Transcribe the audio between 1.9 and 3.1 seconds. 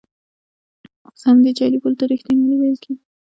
ته ریښتینولي ویل کېږي.